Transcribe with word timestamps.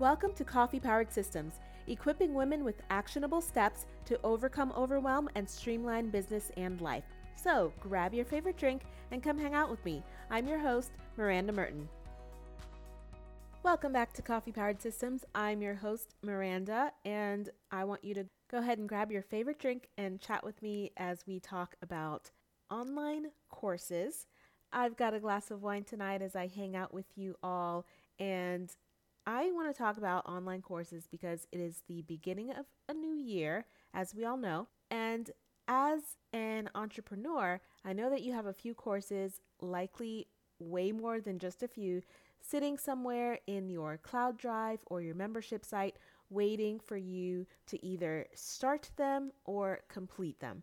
Welcome 0.00 0.32
to 0.32 0.44
Coffee 0.44 0.80
Powered 0.80 1.12
Systems, 1.12 1.60
equipping 1.86 2.34
women 2.34 2.64
with 2.64 2.82
actionable 2.90 3.40
steps 3.40 3.86
to 4.06 4.18
overcome 4.24 4.72
overwhelm 4.76 5.30
and 5.36 5.48
streamline 5.48 6.10
business 6.10 6.50
and 6.56 6.80
life. 6.80 7.04
So 7.36 7.72
grab 7.78 8.12
your 8.12 8.24
favorite 8.24 8.56
drink 8.56 8.82
and 9.12 9.22
come 9.22 9.38
hang 9.38 9.54
out 9.54 9.70
with 9.70 9.84
me. 9.84 10.02
I'm 10.30 10.48
your 10.48 10.58
host, 10.58 10.90
Miranda 11.16 11.52
Merton. 11.52 11.88
Welcome 13.62 13.92
back 13.92 14.12
to 14.14 14.22
Coffee 14.22 14.50
Powered 14.50 14.82
Systems. 14.82 15.24
I'm 15.32 15.62
your 15.62 15.76
host, 15.76 16.16
Miranda, 16.24 16.90
and 17.04 17.48
I 17.70 17.84
want 17.84 18.02
you 18.02 18.14
to 18.14 18.26
go 18.50 18.58
ahead 18.58 18.78
and 18.78 18.88
grab 18.88 19.12
your 19.12 19.22
favorite 19.22 19.60
drink 19.60 19.90
and 19.96 20.20
chat 20.20 20.42
with 20.42 20.60
me 20.60 20.90
as 20.96 21.24
we 21.24 21.38
talk 21.38 21.76
about 21.80 22.32
online 22.68 23.26
courses. 23.48 24.26
I've 24.72 24.96
got 24.96 25.14
a 25.14 25.20
glass 25.20 25.52
of 25.52 25.62
wine 25.62 25.84
tonight 25.84 26.20
as 26.20 26.34
I 26.34 26.48
hang 26.48 26.74
out 26.74 26.92
with 26.92 27.06
you 27.14 27.36
all, 27.44 27.86
and 28.18 28.74
I 29.26 29.50
want 29.52 29.74
to 29.74 29.78
talk 29.78 29.96
about 29.96 30.26
online 30.26 30.60
courses 30.60 31.06
because 31.10 31.46
it 31.50 31.58
is 31.58 31.82
the 31.88 32.02
beginning 32.02 32.50
of 32.50 32.66
a 32.88 32.94
new 32.94 33.14
year, 33.14 33.64
as 33.94 34.14
we 34.14 34.24
all 34.24 34.36
know. 34.36 34.68
And 34.90 35.30
as 35.66 36.00
an 36.32 36.68
entrepreneur, 36.74 37.60
I 37.84 37.92
know 37.94 38.10
that 38.10 38.22
you 38.22 38.34
have 38.34 38.46
a 38.46 38.52
few 38.52 38.74
courses, 38.74 39.40
likely 39.60 40.28
way 40.58 40.92
more 40.92 41.20
than 41.20 41.38
just 41.38 41.62
a 41.62 41.68
few, 41.68 42.02
sitting 42.40 42.76
somewhere 42.76 43.38
in 43.46 43.70
your 43.70 43.96
cloud 43.96 44.36
drive 44.36 44.80
or 44.86 45.00
your 45.00 45.14
membership 45.14 45.64
site, 45.64 45.96
waiting 46.28 46.78
for 46.78 46.98
you 46.98 47.46
to 47.68 47.82
either 47.84 48.26
start 48.34 48.90
them 48.96 49.32
or 49.46 49.80
complete 49.88 50.40
them. 50.40 50.62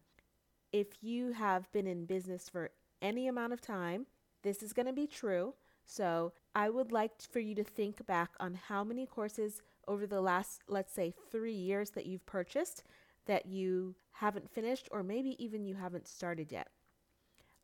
If 0.71 0.87
you 1.01 1.33
have 1.33 1.71
been 1.71 1.87
in 1.87 2.05
business 2.05 2.47
for 2.47 2.69
any 3.01 3.27
amount 3.27 3.53
of 3.53 3.61
time, 3.61 4.05
this 4.43 4.61
is 4.61 4.73
going 4.73 4.85
to 4.85 4.93
be 4.93 5.07
true. 5.07 5.55
So 5.85 6.33
I 6.55 6.69
would 6.69 6.91
like 6.91 7.21
for 7.21 7.39
you 7.39 7.55
to 7.55 7.63
think 7.63 8.05
back 8.05 8.31
on 8.39 8.53
how 8.53 8.83
many 8.83 9.05
courses 9.05 9.61
over 9.87 10.07
the 10.07 10.21
last, 10.21 10.61
let's 10.67 10.93
say, 10.93 11.13
three 11.31 11.53
years 11.53 11.91
that 11.91 12.05
you've 12.05 12.25
purchased 12.25 12.83
that 13.25 13.45
you 13.45 13.95
haven't 14.13 14.49
finished, 14.49 14.87
or 14.91 15.03
maybe 15.03 15.35
even 15.43 15.65
you 15.65 15.75
haven't 15.75 16.07
started 16.07 16.51
yet. 16.51 16.67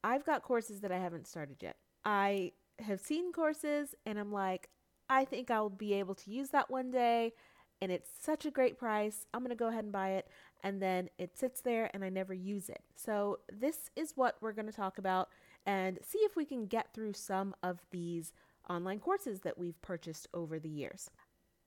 I've 0.04 0.26
got 0.26 0.44
courses 0.44 0.82
that 0.82 0.92
I 0.92 1.00
haven't 1.00 1.28
started 1.28 1.58
yet. 1.62 1.78
I 2.06 2.54
have 2.80 3.00
seen 3.00 3.32
courses 3.32 3.96
and 4.06 4.20
I'm 4.20 4.32
like, 4.32 4.70
I 5.10 5.26
think 5.26 5.50
I'll 5.50 5.70
be 5.70 5.94
able 5.94 6.16
to 6.16 6.32
use 6.32 6.50
that 6.50 6.70
one 6.70 6.92
day. 6.92 7.34
And 7.82 7.92
it's 7.92 8.10
such 8.22 8.46
a 8.46 8.52
great 8.52 8.78
price. 8.78 9.26
I'm 9.34 9.42
going 9.42 9.50
to 9.50 9.56
go 9.56 9.68
ahead 9.68 9.84
and 9.84 9.94
buy 9.94 10.12
it. 10.12 10.28
And 10.64 10.82
then 10.82 11.10
it 11.18 11.38
sits 11.38 11.62
there 11.62 11.92
and 11.94 12.04
I 12.04 12.10
never 12.10 12.34
use 12.34 12.70
it. 12.70 12.82
So, 12.96 13.40
this 13.52 13.92
is 13.96 14.14
what 14.16 14.38
we're 14.42 14.54
going 14.54 14.66
to 14.66 14.72
talk 14.72 14.98
about 14.98 15.30
and 15.68 16.00
see 16.02 16.20
if 16.20 16.36
we 16.38 16.46
can 16.46 16.66
get 16.66 16.94
through 16.94 17.14
some 17.14 17.54
of 17.62 17.82
these 17.92 18.32
online 18.70 19.00
courses 19.00 19.42
that 19.42 19.58
we've 19.58 19.80
purchased 19.82 20.28
over 20.34 20.58
the 20.58 20.70
years. 20.70 21.12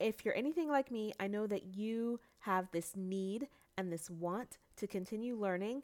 If 0.01 0.25
you're 0.25 0.37
anything 0.37 0.69
like 0.69 0.91
me, 0.91 1.13
I 1.21 1.27
know 1.27 1.47
that 1.47 1.77
you 1.77 2.19
have 2.41 2.71
this 2.73 2.97
need 2.97 3.49
and 3.77 3.93
this 3.93 4.09
want 4.09 4.59
to 4.77 4.87
continue 4.87 5.37
learning, 5.37 5.83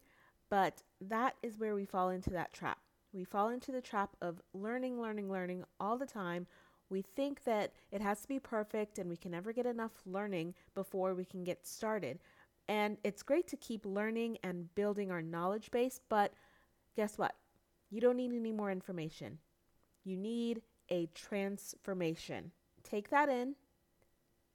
but 0.48 0.83
that 1.00 1.37
is 1.42 1.59
where 1.59 1.75
we 1.75 1.84
fall 1.84 2.09
into 2.09 2.31
that 2.31 2.55
trap. 2.55 2.78
We 3.12 3.25
fall 3.25 3.50
into 3.50 3.70
the 3.70 3.83
trap 3.83 4.17
of 4.22 4.41
learning, 4.55 5.00
learning, 5.00 5.31
learning 5.31 5.64
all 5.78 5.98
the 5.98 6.06
time. 6.06 6.47
We 6.89 7.03
think 7.03 7.44
that 7.44 7.72
it 7.91 8.00
has 8.00 8.22
to 8.22 8.28
be 8.28 8.39
perfect 8.39 8.98
and 8.98 9.11
we 9.11 9.17
can 9.17 9.33
never 9.33 9.53
get 9.53 9.67
enough 9.67 9.92
learning 10.06 10.55
before 10.75 11.14
we 11.14 11.25
can 11.27 11.44
get 11.44 11.67
started. 11.67 12.19
And 12.69 12.97
it's 13.05 13.22
great 13.22 13.47
to 13.48 13.56
keep 13.56 13.84
learning 13.84 14.39
and 14.42 14.75
building 14.75 15.11
our 15.11 15.22
knowledge 15.22 15.70
base, 15.70 16.00
but 16.09 16.33
guess 16.97 17.19
what? 17.19 17.34
You 17.91 18.01
don't 18.01 18.17
need 18.17 18.33
any 18.33 18.53
more 18.53 18.70
information. 18.70 19.39
You 20.05 20.17
need 20.17 20.62
a 20.91 21.09
transformation. 21.15 22.53
Take 22.83 23.11
that 23.11 23.28
in 23.28 23.55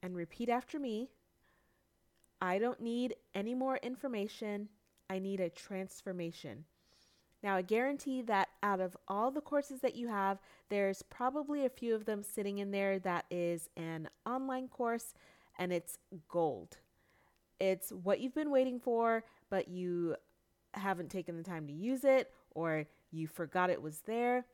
and 0.01 0.15
repeat 0.15 0.49
after 0.49 0.79
me. 0.79 1.09
I 2.41 2.57
don't 2.57 2.81
need 2.81 3.15
any 3.35 3.53
more 3.53 3.77
information. 3.77 4.69
I 5.09 5.19
need 5.19 5.39
a 5.39 5.49
transformation. 5.49 6.65
Now, 7.43 7.55
I 7.55 7.63
guarantee 7.63 8.21
that 8.23 8.49
out 8.61 8.79
of 8.79 8.95
all 9.07 9.31
the 9.31 9.41
courses 9.41 9.81
that 9.81 9.95
you 9.95 10.07
have, 10.07 10.39
there's 10.69 11.01
probably 11.01 11.65
a 11.65 11.69
few 11.69 11.95
of 11.95 12.05
them 12.05 12.23
sitting 12.23 12.59
in 12.59 12.71
there 12.71 12.99
that 12.99 13.25
is 13.31 13.69
an 13.75 14.09
online 14.25 14.67
course 14.67 15.13
and 15.57 15.73
it's 15.73 15.97
gold. 16.29 16.77
It's 17.59 17.91
what 17.91 18.19
you've 18.19 18.35
been 18.35 18.51
waiting 18.51 18.79
for, 18.79 19.23
but 19.49 19.67
you 19.67 20.15
haven't 20.73 21.09
taken 21.09 21.35
the 21.35 21.43
time 21.43 21.67
to 21.67 21.73
use 21.73 22.03
it 22.03 22.31
or 22.51 22.85
you 23.11 23.27
forgot 23.27 23.69
it 23.69 23.81
was 23.81 24.01
there, 24.01 24.45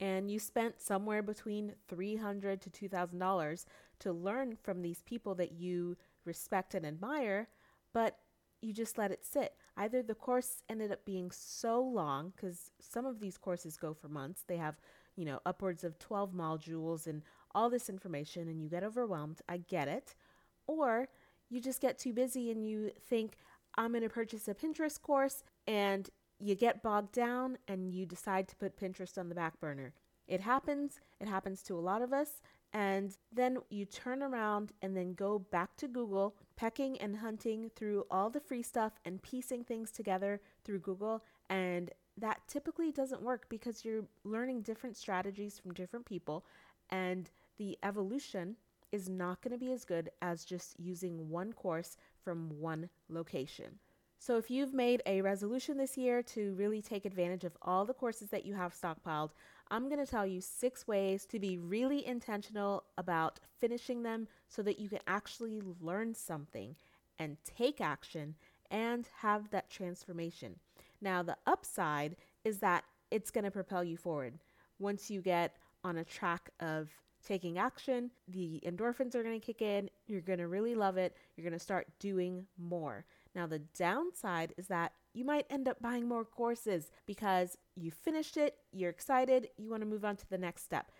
and 0.00 0.30
you 0.30 0.38
spent 0.38 0.80
somewhere 0.80 1.22
between 1.22 1.74
300 1.88 2.60
to 2.62 2.70
$2,000 2.70 3.64
to 4.00 4.12
learn 4.12 4.56
from 4.62 4.82
these 4.82 5.02
people 5.02 5.34
that 5.34 5.52
you 5.52 5.96
respect 6.24 6.74
and 6.74 6.86
admire, 6.86 7.48
but 7.92 8.18
you 8.60 8.72
just 8.72 8.98
let 8.98 9.10
it 9.10 9.24
sit. 9.24 9.54
Either 9.76 10.02
the 10.02 10.14
course 10.14 10.62
ended 10.68 10.90
up 10.90 11.04
being 11.04 11.30
so 11.30 11.80
long, 11.80 12.32
because 12.34 12.70
some 12.80 13.06
of 13.06 13.20
these 13.20 13.38
courses 13.38 13.76
go 13.76 13.94
for 13.94 14.08
months, 14.08 14.42
they 14.46 14.56
have, 14.56 14.80
you 15.16 15.24
know, 15.24 15.40
upwards 15.46 15.84
of 15.84 15.98
12 15.98 16.32
modules 16.32 17.06
and 17.06 17.22
all 17.54 17.70
this 17.70 17.88
information, 17.88 18.48
and 18.48 18.60
you 18.60 18.68
get 18.68 18.84
overwhelmed. 18.84 19.40
I 19.48 19.58
get 19.58 19.88
it. 19.88 20.14
Or 20.66 21.08
you 21.48 21.60
just 21.60 21.80
get 21.80 21.98
too 21.98 22.12
busy 22.12 22.50
and 22.50 22.66
you 22.66 22.90
think, 23.08 23.36
I'm 23.76 23.92
going 23.92 24.02
to 24.02 24.08
purchase 24.08 24.48
a 24.48 24.54
Pinterest 24.54 25.00
course, 25.00 25.44
and 25.66 26.10
you 26.40 26.54
get 26.54 26.82
bogged 26.82 27.12
down 27.12 27.58
and 27.66 27.92
you 27.92 28.06
decide 28.06 28.48
to 28.48 28.56
put 28.56 28.78
Pinterest 28.78 29.18
on 29.18 29.28
the 29.28 29.34
back 29.34 29.58
burner. 29.60 29.92
It 30.26 30.40
happens, 30.40 31.00
it 31.20 31.28
happens 31.28 31.62
to 31.64 31.74
a 31.74 31.80
lot 31.80 32.02
of 32.02 32.12
us. 32.12 32.42
And 32.72 33.16
then 33.32 33.58
you 33.70 33.86
turn 33.86 34.22
around 34.22 34.72
and 34.82 34.94
then 34.94 35.14
go 35.14 35.38
back 35.38 35.76
to 35.78 35.88
Google, 35.88 36.36
pecking 36.54 37.00
and 37.00 37.16
hunting 37.16 37.70
through 37.74 38.04
all 38.10 38.28
the 38.28 38.40
free 38.40 38.62
stuff 38.62 38.92
and 39.06 39.22
piecing 39.22 39.64
things 39.64 39.90
together 39.90 40.40
through 40.64 40.80
Google. 40.80 41.24
And 41.48 41.90
that 42.18 42.40
typically 42.46 42.92
doesn't 42.92 43.22
work 43.22 43.46
because 43.48 43.84
you're 43.84 44.04
learning 44.22 44.62
different 44.62 44.96
strategies 44.96 45.58
from 45.58 45.72
different 45.72 46.04
people. 46.04 46.44
And 46.90 47.30
the 47.56 47.78
evolution 47.82 48.56
is 48.92 49.08
not 49.08 49.40
going 49.40 49.52
to 49.52 49.58
be 49.58 49.72
as 49.72 49.84
good 49.84 50.10
as 50.20 50.44
just 50.44 50.78
using 50.78 51.30
one 51.30 51.52
course 51.52 51.96
from 52.22 52.50
one 52.60 52.90
location. 53.08 53.78
So, 54.20 54.36
if 54.36 54.50
you've 54.50 54.74
made 54.74 55.00
a 55.06 55.22
resolution 55.22 55.76
this 55.76 55.96
year 55.96 56.22
to 56.24 56.54
really 56.54 56.82
take 56.82 57.04
advantage 57.04 57.44
of 57.44 57.56
all 57.62 57.84
the 57.84 57.94
courses 57.94 58.30
that 58.30 58.44
you 58.44 58.54
have 58.54 58.74
stockpiled, 58.74 59.30
I'm 59.70 59.88
going 59.88 60.04
to 60.04 60.10
tell 60.10 60.26
you 60.26 60.40
six 60.40 60.88
ways 60.88 61.24
to 61.26 61.38
be 61.38 61.56
really 61.56 62.04
intentional 62.04 62.82
about 62.96 63.38
finishing 63.60 64.02
them 64.02 64.26
so 64.48 64.62
that 64.62 64.80
you 64.80 64.88
can 64.88 65.00
actually 65.06 65.62
learn 65.80 66.14
something 66.14 66.74
and 67.18 67.36
take 67.44 67.80
action 67.80 68.34
and 68.70 69.08
have 69.18 69.50
that 69.50 69.70
transformation. 69.70 70.56
Now, 71.00 71.22
the 71.22 71.36
upside 71.46 72.16
is 72.44 72.58
that 72.58 72.84
it's 73.10 73.30
going 73.30 73.44
to 73.44 73.50
propel 73.50 73.84
you 73.84 73.96
forward. 73.96 74.34
Once 74.80 75.10
you 75.10 75.20
get 75.22 75.56
on 75.84 75.98
a 75.98 76.04
track 76.04 76.50
of 76.60 76.90
taking 77.24 77.58
action, 77.58 78.10
the 78.26 78.60
endorphins 78.64 79.14
are 79.14 79.22
going 79.22 79.38
to 79.38 79.46
kick 79.46 79.62
in. 79.62 79.90
You're 80.06 80.20
going 80.20 80.38
to 80.38 80.48
really 80.48 80.74
love 80.74 80.96
it. 80.96 81.16
You're 81.36 81.44
going 81.44 81.58
to 81.58 81.64
start 81.64 81.86
doing 81.98 82.46
more. 82.58 83.04
Now, 83.38 83.46
the 83.46 83.60
downside 83.60 84.52
is 84.56 84.66
that 84.66 84.90
you 85.14 85.24
might 85.24 85.46
end 85.48 85.68
up 85.68 85.80
buying 85.80 86.08
more 86.08 86.24
courses 86.24 86.90
because 87.06 87.56
you 87.76 87.92
finished 87.92 88.36
it, 88.36 88.56
you're 88.72 88.90
excited, 88.90 89.46
you 89.56 89.70
want 89.70 89.82
to 89.82 89.88
move 89.88 90.04
on 90.04 90.16
to 90.16 90.28
the 90.28 90.38
next 90.38 90.64
step. 90.64 90.90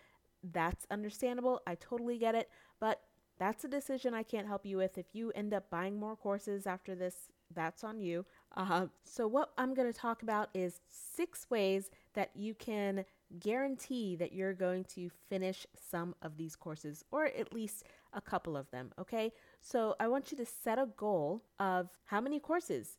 That's 0.53 0.87
understandable. 0.89 1.61
I 1.67 1.75
totally 1.75 2.17
get 2.17 2.37
it. 2.37 2.49
But 2.79 3.01
that's 3.41 3.65
a 3.65 3.69
decision 3.69 4.15
I 4.15 4.23
can't 4.23 4.47
help 4.47 4.65
you 4.65 4.77
with. 4.77 4.99
If 4.99 5.17
you 5.17 5.33
end 5.35 5.53
up 5.53 5.69
buying 5.69 5.99
more 5.99 6.15
courses 6.15 6.65
after 6.65 6.95
this, 6.95 7.29
that's 7.53 7.83
on 7.83 8.01
you. 8.01 8.25
Uh, 8.57 8.87
so, 9.03 9.27
what 9.27 9.51
I'm 9.59 9.75
going 9.75 9.93
to 9.93 9.99
talk 9.99 10.23
about 10.23 10.49
is 10.55 10.81
six 10.89 11.51
ways 11.51 11.91
that 12.15 12.31
you 12.37 12.55
can 12.55 13.05
guarantee 13.41 14.15
that 14.15 14.33
you're 14.33 14.55
going 14.55 14.85
to 14.85 15.11
finish 15.29 15.67
some 15.91 16.15
of 16.23 16.37
these 16.37 16.55
courses 16.55 17.05
or 17.11 17.27
at 17.27 17.53
least 17.53 17.83
a 18.13 18.21
couple 18.21 18.57
of 18.57 18.71
them. 18.71 18.93
Okay. 18.97 19.33
So, 19.61 19.97
I 20.01 20.09
want 20.09 20.31
you 20.31 20.39
to 20.39 20.47
set 20.47 20.79
a 20.79 20.89
goal 20.97 21.43
of 21.59 21.91
how 22.07 22.21
many 22.21 22.41
courses. 22.41 22.97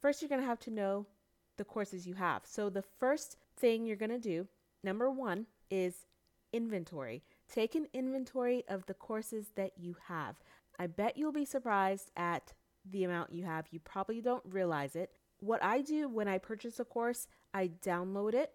First, 0.00 0.22
you're 0.22 0.28
going 0.28 0.40
to 0.40 0.46
have 0.46 0.60
to 0.60 0.70
know 0.70 1.06
the 1.56 1.64
courses 1.64 2.06
you 2.06 2.14
have. 2.14 2.42
So, 2.44 2.70
the 2.70 2.82
first 2.82 3.36
thing 3.56 3.86
you're 3.86 3.96
going 3.96 4.10
to 4.10 4.18
do, 4.18 4.48
number 4.82 5.10
one, 5.10 5.46
is 5.70 6.06
inventory. 6.52 7.22
Take 7.52 7.74
an 7.74 7.86
inventory 7.92 8.64
of 8.68 8.86
the 8.86 8.94
courses 8.94 9.50
that 9.56 9.72
you 9.76 9.96
have. 10.06 10.36
I 10.78 10.86
bet 10.86 11.16
you'll 11.16 11.32
be 11.32 11.44
surprised 11.44 12.10
at 12.16 12.52
the 12.90 13.04
amount 13.04 13.32
you 13.32 13.44
have. 13.44 13.66
You 13.70 13.80
probably 13.80 14.20
don't 14.20 14.42
realize 14.48 14.96
it. 14.96 15.10
What 15.40 15.62
I 15.62 15.82
do 15.82 16.08
when 16.08 16.28
I 16.28 16.38
purchase 16.38 16.80
a 16.80 16.84
course, 16.84 17.26
I 17.54 17.70
download 17.84 18.34
it 18.34 18.52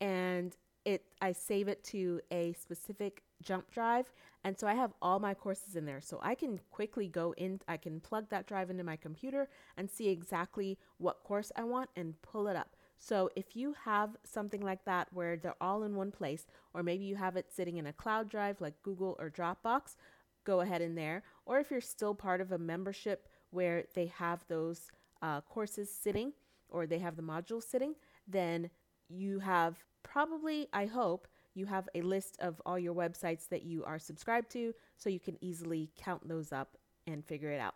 and 0.00 0.56
it 0.84 1.02
I 1.20 1.32
save 1.32 1.68
it 1.68 1.82
to 1.84 2.20
a 2.30 2.52
specific 2.54 3.22
jump 3.42 3.70
drive 3.70 4.10
and 4.44 4.58
so 4.58 4.66
I 4.66 4.74
have 4.74 4.92
all 5.02 5.18
my 5.18 5.34
courses 5.34 5.76
in 5.76 5.84
there 5.84 6.00
so 6.00 6.18
I 6.22 6.34
can 6.34 6.60
quickly 6.70 7.08
go 7.08 7.34
in 7.36 7.60
I 7.68 7.76
can 7.76 8.00
plug 8.00 8.28
that 8.30 8.46
drive 8.46 8.70
into 8.70 8.84
my 8.84 8.96
computer 8.96 9.48
and 9.76 9.90
see 9.90 10.08
exactly 10.08 10.78
what 10.98 11.24
course 11.24 11.52
I 11.56 11.64
want 11.64 11.90
and 11.96 12.20
pull 12.22 12.48
it 12.48 12.56
up. 12.56 12.76
So 12.98 13.30
if 13.36 13.54
you 13.54 13.74
have 13.84 14.16
something 14.24 14.62
like 14.62 14.84
that 14.84 15.08
where 15.12 15.36
they're 15.36 15.60
all 15.60 15.82
in 15.82 15.96
one 15.96 16.10
place 16.10 16.46
or 16.72 16.82
maybe 16.82 17.04
you 17.04 17.16
have 17.16 17.36
it 17.36 17.52
sitting 17.52 17.76
in 17.76 17.86
a 17.86 17.92
cloud 17.92 18.28
drive 18.28 18.60
like 18.60 18.82
Google 18.82 19.16
or 19.18 19.30
Dropbox, 19.30 19.96
go 20.44 20.60
ahead 20.60 20.80
in 20.80 20.94
there. 20.94 21.22
Or 21.44 21.58
if 21.58 21.70
you're 21.70 21.80
still 21.80 22.14
part 22.14 22.40
of 22.40 22.52
a 22.52 22.58
membership 22.58 23.28
where 23.50 23.84
they 23.94 24.06
have 24.06 24.44
those 24.48 24.90
uh, 25.22 25.40
courses 25.42 25.90
sitting 25.90 26.32
or 26.68 26.86
they 26.86 26.98
have 26.98 27.16
the 27.16 27.22
modules 27.22 27.64
sitting, 27.64 27.94
then 28.26 28.70
you 29.08 29.40
have 29.40 29.84
probably, 30.02 30.68
I 30.72 30.86
hope, 30.86 31.28
you 31.56 31.66
have 31.66 31.88
a 31.94 32.02
list 32.02 32.36
of 32.40 32.60
all 32.66 32.78
your 32.78 32.94
websites 32.94 33.48
that 33.48 33.62
you 33.62 33.82
are 33.84 33.98
subscribed 33.98 34.50
to 34.52 34.74
so 34.96 35.10
you 35.10 35.20
can 35.20 35.36
easily 35.40 35.90
count 35.96 36.28
those 36.28 36.52
up 36.52 36.76
and 37.06 37.24
figure 37.24 37.50
it 37.50 37.60
out. 37.60 37.74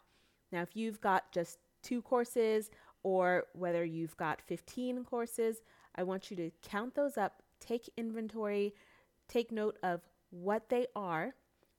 Now, 0.53 0.63
if 0.63 0.77
you've 0.77 1.01
got 1.01 1.33
just 1.33 1.59
two 1.83 2.03
courses 2.03 2.71
or 3.03 3.45
whether 3.55 3.85
you've 3.85 4.17
got 4.17 4.43
15 4.43 5.05
courses, 5.05 5.63
I 5.97 6.03
want 6.03 6.31
you 6.31 6.37
to 6.37 6.51
count 6.63 6.95
those 6.95 7.17
up, 7.17 7.43
take 7.61 7.89
inventory, 7.97 8.75
take 9.29 9.51
note 9.51 9.79
of 9.83 10.03
what 10.31 10.69
they 10.69 10.87
are, 10.95 11.35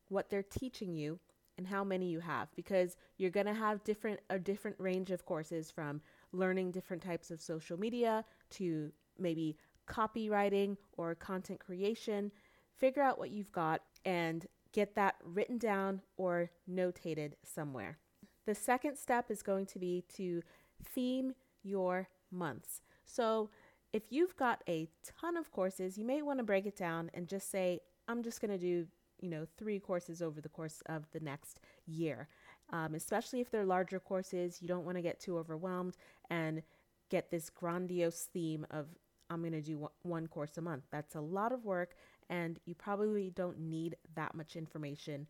what 0.10 0.30
they're 0.30 0.44
teaching 0.44 0.96
you, 0.96 1.20
and 1.58 1.68
how 1.68 1.84
many 1.84 2.08
you 2.08 2.20
have 2.20 2.48
because 2.56 2.98
you're 3.18 3.30
going 3.30 3.46
to 3.46 3.54
have 3.54 3.84
different 3.84 4.20
a 4.32 4.40
different 4.40 4.76
range 4.80 5.12
of 5.12 5.26
courses 5.26 5.70
from 5.70 6.02
learning 6.32 6.72
different 6.72 7.04
types 7.04 7.30
of 7.30 7.40
social 7.40 7.78
media 7.80 8.26
to 8.50 8.92
maybe 9.20 9.58
copywriting 9.92 10.78
or 10.94 11.14
content 11.16 11.60
creation. 11.60 12.32
Figure 12.78 13.04
out 13.04 13.20
what 13.20 13.32
you've 13.32 13.52
got 13.52 13.82
and 14.06 14.48
get 14.74 14.96
that 14.96 15.16
written 15.24 15.58
down 15.58 16.02
or 16.18 16.50
notated 16.70 17.34
somewhere. 17.44 17.98
The 18.46 18.56
second 18.56 18.98
step 18.98 19.30
is 19.30 19.44
going 19.44 19.66
to 19.68 19.80
be 19.80 20.04
to 20.16 20.42
theme 20.84 21.34
your 21.64 22.08
months. 22.32 22.82
So, 23.06 23.50
if 23.94 24.04
you've 24.10 24.38
got 24.38 24.64
a 24.70 24.88
ton 25.20 25.36
of 25.36 25.52
courses, 25.52 25.98
you 25.98 26.06
may 26.06 26.22
want 26.22 26.40
to 26.40 26.46
break 26.46 26.66
it 26.66 26.78
down 26.78 27.12
and 27.14 27.28
just 27.28 27.52
say, 27.52 27.82
I'm 28.08 28.24
just 28.24 28.40
going 28.40 28.52
to 28.52 28.58
do, 28.58 28.88
you 29.20 29.30
know, 29.30 29.46
three 29.58 29.80
courses 29.80 30.22
over 30.22 30.40
the 30.40 30.48
course 30.48 30.82
of 30.86 31.04
the 31.12 31.20
next 31.20 31.60
year. 31.86 32.30
Um, 32.72 32.96
especially 32.96 33.42
if 33.42 33.52
they're 33.52 33.66
larger 33.66 34.00
courses, 34.00 34.62
you 34.62 34.70
don't 34.70 34.86
want 34.86 34.96
to 34.96 35.02
get 35.02 35.20
too 35.20 35.38
overwhelmed 35.38 35.98
and 36.30 36.64
get 37.10 37.30
this 37.30 37.50
grandiose 37.50 38.30
theme 38.32 38.66
of, 38.72 38.88
I'm 39.32 39.42
going 39.42 39.54
to 39.54 39.62
do 39.62 39.90
one 40.04 40.28
course 40.28 40.58
a 40.58 40.62
month. 40.62 40.84
That's 40.92 41.16
a 41.16 41.22
lot 41.22 41.54
of 41.54 41.64
work, 41.66 41.96
and 42.30 42.60
you 42.66 42.76
probably 42.76 43.32
don't 43.32 43.60
need 43.60 43.96
that 44.16 44.36
much 44.36 44.56
information 44.56 45.26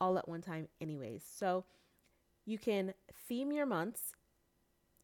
all 0.00 0.18
at 0.18 0.28
one 0.28 0.40
time, 0.40 0.68
anyways. 0.80 1.22
So, 1.22 1.64
you 2.44 2.58
can 2.58 2.94
theme 3.28 3.52
your 3.52 3.66
months. 3.66 4.14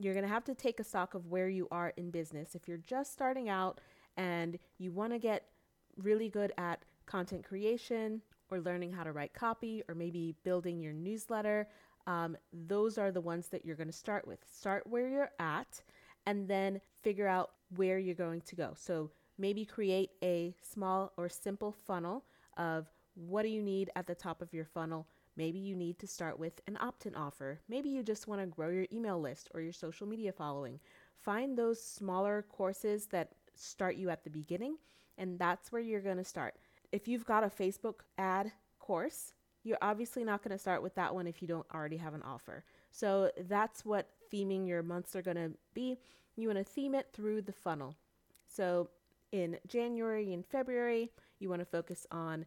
You're 0.00 0.14
going 0.14 0.26
to 0.26 0.32
have 0.32 0.44
to 0.44 0.54
take 0.54 0.80
a 0.80 0.84
stock 0.84 1.14
of 1.14 1.26
where 1.26 1.48
you 1.48 1.68
are 1.70 1.92
in 1.96 2.10
business. 2.10 2.54
If 2.54 2.66
you're 2.66 2.78
just 2.78 3.12
starting 3.12 3.48
out 3.48 3.80
and 4.16 4.58
you 4.78 4.90
want 4.90 5.12
to 5.12 5.18
get 5.18 5.44
really 5.96 6.28
good 6.28 6.52
at 6.58 6.82
content 7.06 7.44
creation 7.44 8.22
or 8.50 8.60
learning 8.60 8.92
how 8.92 9.04
to 9.04 9.12
write 9.12 9.34
copy 9.34 9.82
or 9.88 9.94
maybe 9.94 10.34
building 10.42 10.80
your 10.80 10.92
newsletter, 10.92 11.68
um, 12.06 12.36
those 12.52 12.96
are 12.98 13.12
the 13.12 13.20
ones 13.20 13.48
that 13.48 13.64
you're 13.64 13.76
going 13.76 13.88
to 13.88 13.92
start 13.92 14.26
with. 14.26 14.38
Start 14.50 14.86
where 14.86 15.08
you're 15.08 15.30
at 15.38 15.82
and 16.26 16.48
then 16.48 16.80
figure 17.02 17.28
out 17.28 17.50
where 17.76 17.98
you're 17.98 18.14
going 18.14 18.40
to 18.42 18.56
go. 18.56 18.72
So 18.76 19.10
maybe 19.38 19.64
create 19.64 20.10
a 20.22 20.54
small 20.62 21.12
or 21.16 21.28
simple 21.28 21.72
funnel 21.72 22.24
of 22.56 22.86
what 23.14 23.42
do 23.42 23.48
you 23.48 23.62
need 23.62 23.90
at 23.96 24.06
the 24.06 24.14
top 24.14 24.42
of 24.42 24.52
your 24.52 24.64
funnel 24.64 25.06
Maybe 25.38 25.60
you 25.60 25.76
need 25.76 26.00
to 26.00 26.06
start 26.08 26.36
with 26.36 26.60
an 26.66 26.76
opt 26.80 27.06
in 27.06 27.14
offer. 27.14 27.60
Maybe 27.68 27.88
you 27.88 28.02
just 28.02 28.26
want 28.26 28.40
to 28.40 28.46
grow 28.48 28.70
your 28.70 28.86
email 28.92 29.20
list 29.20 29.48
or 29.54 29.60
your 29.60 29.72
social 29.72 30.04
media 30.04 30.32
following. 30.32 30.80
Find 31.16 31.56
those 31.56 31.80
smaller 31.80 32.44
courses 32.48 33.06
that 33.12 33.30
start 33.54 33.94
you 33.94 34.10
at 34.10 34.24
the 34.24 34.30
beginning, 34.30 34.78
and 35.16 35.38
that's 35.38 35.70
where 35.70 35.80
you're 35.80 36.00
going 36.00 36.16
to 36.16 36.24
start. 36.24 36.56
If 36.90 37.06
you've 37.06 37.24
got 37.24 37.44
a 37.44 37.46
Facebook 37.46 38.00
ad 38.18 38.50
course, 38.80 39.32
you're 39.62 39.78
obviously 39.80 40.24
not 40.24 40.42
going 40.42 40.50
to 40.50 40.58
start 40.58 40.82
with 40.82 40.96
that 40.96 41.14
one 41.14 41.28
if 41.28 41.40
you 41.40 41.46
don't 41.46 41.66
already 41.72 41.98
have 41.98 42.14
an 42.14 42.22
offer. 42.22 42.64
So 42.90 43.30
that's 43.48 43.84
what 43.84 44.10
theming 44.32 44.66
your 44.66 44.82
months 44.82 45.14
are 45.14 45.22
going 45.22 45.36
to 45.36 45.52
be. 45.72 45.98
You 46.38 46.48
want 46.48 46.58
to 46.58 46.64
theme 46.64 46.94
it 46.94 47.08
through 47.12 47.42
the 47.42 47.52
funnel. 47.52 47.96
So 48.46 48.88
in 49.32 49.58
January 49.66 50.32
and 50.32 50.46
February, 50.46 51.10
you 51.38 51.50
want 51.50 51.60
to 51.60 51.66
focus 51.66 52.06
on 52.10 52.46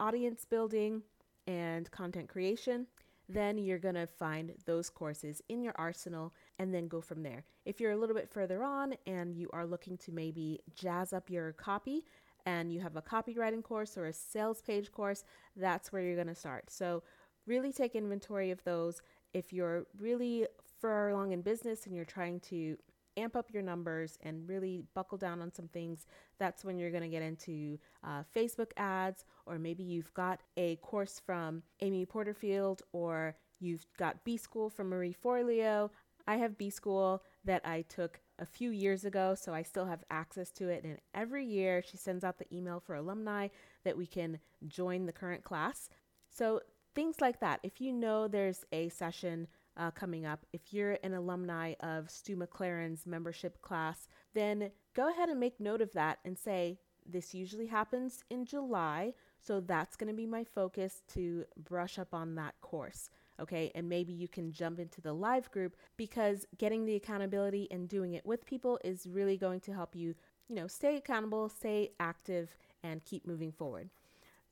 audience 0.00 0.44
building, 0.44 1.02
and 1.48 1.90
content 1.90 2.28
creation, 2.28 2.86
then 3.28 3.58
you're 3.58 3.78
going 3.78 3.94
to 3.94 4.06
find 4.06 4.52
those 4.66 4.90
courses 4.90 5.42
in 5.48 5.62
your 5.62 5.74
arsenal 5.76 6.32
and 6.58 6.72
then 6.72 6.86
go 6.86 7.00
from 7.00 7.22
there. 7.22 7.42
If 7.64 7.80
you're 7.80 7.92
a 7.92 7.96
little 7.96 8.14
bit 8.14 8.30
further 8.30 8.62
on 8.62 8.94
and 9.06 9.34
you 9.34 9.48
are 9.52 9.66
looking 9.66 9.96
to 9.98 10.12
maybe 10.12 10.60
jazz 10.74 11.12
up 11.12 11.30
your 11.30 11.52
copy 11.52 12.04
and 12.46 12.70
you 12.70 12.80
have 12.80 12.96
a 12.96 13.02
copywriting 13.02 13.62
course 13.62 13.96
or 13.96 14.06
a 14.06 14.12
sales 14.12 14.60
page 14.60 14.92
course, 14.92 15.24
that's 15.56 15.90
where 15.90 16.02
you're 16.02 16.14
going 16.14 16.28
to 16.28 16.34
start. 16.34 16.70
So, 16.70 17.02
really 17.46 17.72
take 17.72 17.94
inventory 17.94 18.50
of 18.50 18.62
those. 18.64 19.00
If 19.32 19.54
you're 19.54 19.86
really 19.98 20.46
far 20.82 21.08
along 21.08 21.32
in 21.32 21.40
business 21.40 21.86
and 21.86 21.96
you're 21.96 22.04
trying 22.04 22.40
to 22.40 22.76
amp 23.18 23.36
up 23.36 23.52
your 23.52 23.62
numbers 23.62 24.18
and 24.22 24.48
really 24.48 24.82
buckle 24.94 25.18
down 25.18 25.42
on 25.42 25.52
some 25.52 25.68
things, 25.68 26.06
that's 26.38 26.64
when 26.64 26.78
you're 26.78 26.90
going 26.90 27.02
to 27.02 27.08
get 27.08 27.22
into 27.22 27.78
uh, 28.04 28.22
Facebook 28.34 28.70
ads, 28.76 29.24
or 29.46 29.58
maybe 29.58 29.82
you've 29.82 30.12
got 30.14 30.40
a 30.56 30.76
course 30.76 31.20
from 31.24 31.62
Amy 31.80 32.06
Porterfield, 32.06 32.82
or 32.92 33.36
you've 33.60 33.86
got 33.98 34.24
B 34.24 34.36
School 34.36 34.70
from 34.70 34.88
Marie 34.88 35.14
Forleo. 35.24 35.90
I 36.26 36.36
have 36.36 36.58
B 36.58 36.70
School 36.70 37.22
that 37.44 37.62
I 37.64 37.82
took 37.82 38.20
a 38.38 38.46
few 38.46 38.70
years 38.70 39.04
ago, 39.04 39.34
so 39.34 39.52
I 39.52 39.62
still 39.62 39.86
have 39.86 40.04
access 40.10 40.50
to 40.52 40.68
it. 40.68 40.84
And 40.84 40.98
every 41.14 41.44
year 41.44 41.82
she 41.82 41.96
sends 41.96 42.22
out 42.22 42.38
the 42.38 42.54
email 42.54 42.80
for 42.80 42.94
alumni 42.94 43.48
that 43.84 43.96
we 43.96 44.06
can 44.06 44.38
join 44.66 45.06
the 45.06 45.12
current 45.12 45.42
class. 45.42 45.88
So 46.30 46.60
things 46.94 47.20
like 47.20 47.40
that. 47.40 47.60
If 47.62 47.80
you 47.80 47.92
know 47.92 48.28
there's 48.28 48.64
a 48.72 48.88
session 48.90 49.48
uh, 49.78 49.90
coming 49.92 50.26
up, 50.26 50.44
if 50.52 50.72
you're 50.72 50.98
an 51.02 51.14
alumni 51.14 51.74
of 51.80 52.10
Stu 52.10 52.36
McLaren's 52.36 53.06
membership 53.06 53.62
class, 53.62 54.08
then 54.34 54.70
go 54.94 55.08
ahead 55.08 55.28
and 55.28 55.40
make 55.40 55.60
note 55.60 55.80
of 55.80 55.92
that 55.92 56.18
and 56.24 56.36
say, 56.36 56.78
this 57.06 57.32
usually 57.34 57.66
happens 57.66 58.24
in 58.28 58.44
July, 58.44 59.14
so 59.40 59.60
that's 59.60 59.96
going 59.96 60.08
to 60.08 60.16
be 60.16 60.26
my 60.26 60.44
focus 60.44 61.02
to 61.14 61.44
brush 61.56 61.98
up 61.98 62.12
on 62.12 62.34
that 62.34 62.54
course. 62.60 63.08
Okay, 63.40 63.70
and 63.74 63.88
maybe 63.88 64.12
you 64.12 64.26
can 64.26 64.52
jump 64.52 64.80
into 64.80 65.00
the 65.00 65.12
live 65.12 65.50
group 65.52 65.76
because 65.96 66.44
getting 66.58 66.84
the 66.84 66.96
accountability 66.96 67.68
and 67.70 67.88
doing 67.88 68.14
it 68.14 68.26
with 68.26 68.44
people 68.44 68.80
is 68.82 69.06
really 69.06 69.36
going 69.36 69.60
to 69.60 69.72
help 69.72 69.94
you, 69.94 70.14
you 70.48 70.56
know, 70.56 70.66
stay 70.66 70.96
accountable, 70.96 71.48
stay 71.48 71.92
active, 72.00 72.56
and 72.82 73.04
keep 73.04 73.26
moving 73.26 73.52
forward. 73.52 73.90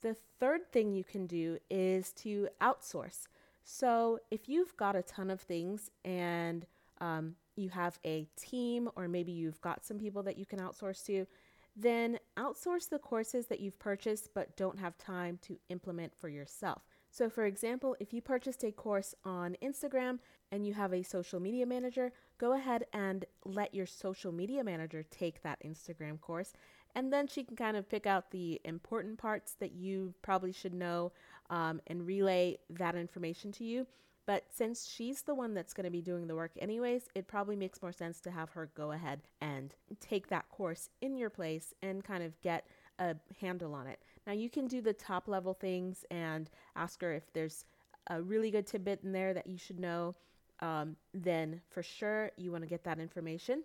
The 0.02 0.16
third 0.38 0.70
thing 0.70 0.92
you 0.92 1.02
can 1.02 1.26
do 1.26 1.58
is 1.68 2.12
to 2.12 2.48
outsource. 2.60 3.26
So 3.68 4.20
if 4.30 4.48
you've 4.48 4.76
got 4.76 4.94
a 4.94 5.02
ton 5.02 5.28
of 5.28 5.40
things 5.40 5.90
and 6.04 6.64
um, 7.00 7.34
you 7.56 7.68
have 7.70 7.98
a 8.06 8.28
team, 8.36 8.88
or 8.94 9.08
maybe 9.08 9.32
you've 9.32 9.60
got 9.60 9.84
some 9.84 9.98
people 9.98 10.22
that 10.22 10.38
you 10.38 10.46
can 10.46 10.60
outsource 10.60 11.04
to, 11.06 11.26
then 11.74 12.20
outsource 12.38 12.88
the 12.88 13.00
courses 13.00 13.46
that 13.48 13.58
you've 13.58 13.78
purchased 13.80 14.30
but 14.34 14.56
don't 14.56 14.78
have 14.78 14.96
time 14.98 15.40
to 15.42 15.58
implement 15.68 16.14
for 16.16 16.28
yourself. 16.28 16.82
So, 17.16 17.30
for 17.30 17.46
example, 17.46 17.96
if 17.98 18.12
you 18.12 18.20
purchased 18.20 18.62
a 18.62 18.70
course 18.70 19.14
on 19.24 19.56
Instagram 19.62 20.18
and 20.52 20.66
you 20.66 20.74
have 20.74 20.92
a 20.92 21.02
social 21.02 21.40
media 21.40 21.64
manager, 21.64 22.12
go 22.36 22.52
ahead 22.52 22.84
and 22.92 23.24
let 23.46 23.74
your 23.74 23.86
social 23.86 24.32
media 24.32 24.62
manager 24.62 25.02
take 25.02 25.42
that 25.42 25.58
Instagram 25.64 26.20
course 26.20 26.52
and 26.94 27.10
then 27.10 27.26
she 27.26 27.42
can 27.42 27.56
kind 27.56 27.74
of 27.74 27.88
pick 27.88 28.06
out 28.06 28.32
the 28.32 28.60
important 28.64 29.16
parts 29.16 29.54
that 29.60 29.72
you 29.72 30.12
probably 30.20 30.52
should 30.52 30.74
know 30.74 31.10
um, 31.48 31.80
and 31.86 32.06
relay 32.06 32.58
that 32.68 32.94
information 32.94 33.50
to 33.52 33.64
you. 33.64 33.86
But 34.26 34.44
since 34.54 34.86
she's 34.86 35.22
the 35.22 35.34
one 35.34 35.54
that's 35.54 35.72
going 35.72 35.84
to 35.84 35.90
be 35.90 36.02
doing 36.02 36.26
the 36.26 36.34
work 36.34 36.52
anyways, 36.58 37.04
it 37.14 37.28
probably 37.28 37.56
makes 37.56 37.80
more 37.80 37.92
sense 37.92 38.20
to 38.20 38.30
have 38.30 38.50
her 38.50 38.68
go 38.74 38.92
ahead 38.92 39.22
and 39.40 39.74
take 40.00 40.28
that 40.28 40.50
course 40.50 40.90
in 41.00 41.16
your 41.16 41.30
place 41.30 41.72
and 41.82 42.04
kind 42.04 42.22
of 42.22 42.38
get 42.42 42.66
a 42.98 43.16
handle 43.40 43.74
on 43.74 43.86
it. 43.86 44.00
Now, 44.26 44.32
you 44.32 44.50
can 44.50 44.66
do 44.66 44.80
the 44.80 44.92
top 44.92 45.28
level 45.28 45.54
things 45.54 46.04
and 46.10 46.50
ask 46.74 47.00
her 47.02 47.12
if 47.12 47.32
there's 47.32 47.64
a 48.08 48.20
really 48.20 48.50
good 48.50 48.66
tidbit 48.66 49.00
in 49.02 49.12
there 49.12 49.34
that 49.34 49.46
you 49.46 49.58
should 49.58 49.80
know. 49.80 50.14
Um, 50.60 50.96
then 51.12 51.60
for 51.68 51.82
sure 51.82 52.30
you 52.38 52.50
want 52.50 52.64
to 52.64 52.68
get 52.68 52.82
that 52.84 52.98
information 52.98 53.62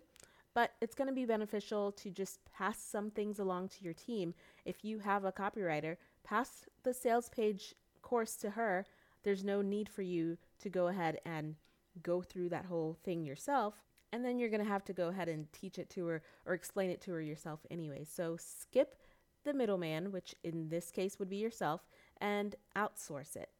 but 0.54 0.72
it's 0.80 0.94
going 0.94 1.08
to 1.08 1.14
be 1.14 1.24
beneficial 1.24 1.92
to 1.92 2.10
just 2.10 2.40
pass 2.52 2.78
some 2.78 3.10
things 3.10 3.38
along 3.38 3.68
to 3.68 3.84
your 3.84 3.94
team. 3.94 4.34
If 4.64 4.84
you 4.84 4.98
have 4.98 5.24
a 5.24 5.32
copywriter, 5.32 5.96
pass 6.24 6.66
the 6.82 6.92
sales 6.92 7.28
page 7.28 7.74
course 8.02 8.36
to 8.36 8.50
her. 8.50 8.84
There's 9.22 9.44
no 9.44 9.62
need 9.62 9.88
for 9.88 10.02
you 10.02 10.36
to 10.60 10.68
go 10.68 10.88
ahead 10.88 11.20
and 11.24 11.56
go 12.02 12.22
through 12.22 12.50
that 12.50 12.66
whole 12.66 12.96
thing 13.04 13.24
yourself. 13.24 13.74
And 14.12 14.24
then 14.24 14.38
you're 14.38 14.50
going 14.50 14.62
to 14.62 14.68
have 14.68 14.84
to 14.86 14.92
go 14.92 15.08
ahead 15.08 15.28
and 15.28 15.50
teach 15.52 15.78
it 15.78 15.88
to 15.90 16.06
her 16.08 16.22
or 16.44 16.52
explain 16.52 16.90
it 16.90 17.00
to 17.02 17.12
her 17.12 17.22
yourself 17.22 17.60
anyway. 17.70 18.04
So 18.04 18.36
skip 18.38 18.96
the 19.44 19.52
middleman, 19.52 20.12
which 20.12 20.34
in 20.44 20.68
this 20.68 20.90
case 20.90 21.18
would 21.18 21.28
be 21.28 21.36
yourself, 21.36 21.82
and 22.20 22.54
outsource 22.76 23.36
it. 23.36 23.50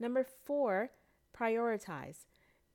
Number 0.00 0.24
four, 0.24 0.90
prioritize. 1.36 2.26